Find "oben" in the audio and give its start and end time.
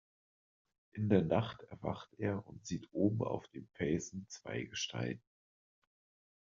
2.91-3.21